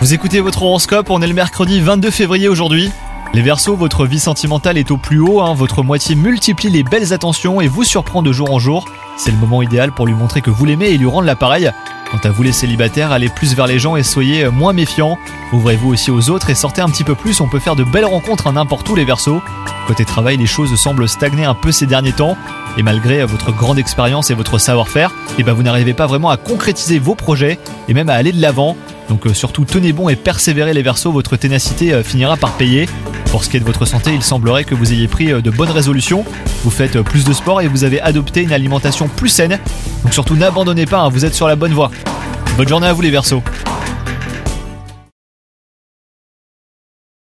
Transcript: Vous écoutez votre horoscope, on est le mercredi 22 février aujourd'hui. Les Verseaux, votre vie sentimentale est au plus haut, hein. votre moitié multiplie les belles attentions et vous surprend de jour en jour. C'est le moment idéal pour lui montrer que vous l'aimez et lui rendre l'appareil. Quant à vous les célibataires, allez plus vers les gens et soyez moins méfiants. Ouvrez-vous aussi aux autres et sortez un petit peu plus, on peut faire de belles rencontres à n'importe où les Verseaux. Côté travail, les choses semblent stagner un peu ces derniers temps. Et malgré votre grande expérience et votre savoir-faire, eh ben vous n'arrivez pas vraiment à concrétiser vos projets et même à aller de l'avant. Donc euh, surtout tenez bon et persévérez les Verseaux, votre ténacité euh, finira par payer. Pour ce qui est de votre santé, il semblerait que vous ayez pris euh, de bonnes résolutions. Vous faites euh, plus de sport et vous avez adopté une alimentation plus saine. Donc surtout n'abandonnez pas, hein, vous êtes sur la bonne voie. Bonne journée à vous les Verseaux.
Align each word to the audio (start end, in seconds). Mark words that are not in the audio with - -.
Vous 0.00 0.12
écoutez 0.12 0.40
votre 0.40 0.64
horoscope, 0.64 1.08
on 1.10 1.22
est 1.22 1.28
le 1.28 1.34
mercredi 1.34 1.80
22 1.80 2.10
février 2.10 2.48
aujourd'hui. 2.48 2.90
Les 3.34 3.40
Verseaux, 3.40 3.76
votre 3.76 4.04
vie 4.04 4.20
sentimentale 4.20 4.76
est 4.76 4.90
au 4.90 4.98
plus 4.98 5.18
haut, 5.18 5.40
hein. 5.40 5.54
votre 5.54 5.82
moitié 5.82 6.14
multiplie 6.14 6.68
les 6.68 6.82
belles 6.82 7.14
attentions 7.14 7.62
et 7.62 7.66
vous 7.68 7.82
surprend 7.82 8.20
de 8.20 8.30
jour 8.30 8.52
en 8.52 8.58
jour. 8.58 8.84
C'est 9.16 9.30
le 9.30 9.38
moment 9.38 9.62
idéal 9.62 9.90
pour 9.90 10.06
lui 10.06 10.12
montrer 10.12 10.42
que 10.42 10.50
vous 10.50 10.66
l'aimez 10.66 10.90
et 10.90 10.98
lui 10.98 11.06
rendre 11.06 11.26
l'appareil. 11.26 11.70
Quant 12.10 12.20
à 12.24 12.30
vous 12.30 12.42
les 12.42 12.52
célibataires, 12.52 13.10
allez 13.10 13.30
plus 13.30 13.54
vers 13.54 13.66
les 13.66 13.78
gens 13.78 13.96
et 13.96 14.02
soyez 14.02 14.50
moins 14.50 14.74
méfiants. 14.74 15.16
Ouvrez-vous 15.54 15.88
aussi 15.88 16.10
aux 16.10 16.28
autres 16.28 16.50
et 16.50 16.54
sortez 16.54 16.82
un 16.82 16.90
petit 16.90 17.04
peu 17.04 17.14
plus, 17.14 17.40
on 17.40 17.48
peut 17.48 17.58
faire 17.58 17.74
de 17.74 17.84
belles 17.84 18.04
rencontres 18.04 18.48
à 18.48 18.52
n'importe 18.52 18.86
où 18.90 18.96
les 18.96 19.06
Verseaux. 19.06 19.40
Côté 19.86 20.04
travail, 20.04 20.36
les 20.36 20.46
choses 20.46 20.74
semblent 20.78 21.08
stagner 21.08 21.46
un 21.46 21.54
peu 21.54 21.72
ces 21.72 21.86
derniers 21.86 22.12
temps. 22.12 22.36
Et 22.76 22.82
malgré 22.82 23.24
votre 23.24 23.50
grande 23.50 23.78
expérience 23.78 24.30
et 24.30 24.34
votre 24.34 24.58
savoir-faire, 24.58 25.10
eh 25.38 25.42
ben 25.42 25.54
vous 25.54 25.62
n'arrivez 25.62 25.94
pas 25.94 26.06
vraiment 26.06 26.28
à 26.28 26.36
concrétiser 26.36 26.98
vos 26.98 27.14
projets 27.14 27.58
et 27.88 27.94
même 27.94 28.10
à 28.10 28.14
aller 28.14 28.32
de 28.32 28.42
l'avant. 28.42 28.76
Donc 29.08 29.26
euh, 29.26 29.32
surtout 29.32 29.64
tenez 29.64 29.94
bon 29.94 30.10
et 30.10 30.16
persévérez 30.16 30.74
les 30.74 30.82
Verseaux, 30.82 31.12
votre 31.12 31.36
ténacité 31.36 31.94
euh, 31.94 32.02
finira 32.02 32.36
par 32.36 32.52
payer. 32.52 32.88
Pour 33.32 33.42
ce 33.42 33.48
qui 33.48 33.56
est 33.56 33.60
de 33.60 33.64
votre 33.64 33.86
santé, 33.86 34.12
il 34.12 34.22
semblerait 34.22 34.64
que 34.64 34.74
vous 34.74 34.92
ayez 34.92 35.08
pris 35.08 35.32
euh, 35.32 35.40
de 35.40 35.50
bonnes 35.50 35.70
résolutions. 35.70 36.22
Vous 36.64 36.70
faites 36.70 36.96
euh, 36.96 37.02
plus 37.02 37.24
de 37.24 37.32
sport 37.32 37.62
et 37.62 37.66
vous 37.66 37.82
avez 37.82 37.98
adopté 37.98 38.42
une 38.42 38.52
alimentation 38.52 39.08
plus 39.08 39.30
saine. 39.30 39.58
Donc 40.04 40.12
surtout 40.12 40.36
n'abandonnez 40.36 40.84
pas, 40.84 41.00
hein, 41.00 41.08
vous 41.08 41.24
êtes 41.24 41.34
sur 41.34 41.48
la 41.48 41.56
bonne 41.56 41.72
voie. 41.72 41.90
Bonne 42.58 42.68
journée 42.68 42.88
à 42.88 42.92
vous 42.92 43.00
les 43.00 43.10
Verseaux. 43.10 43.42